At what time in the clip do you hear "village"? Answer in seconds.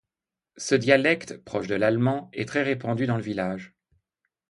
3.21-3.75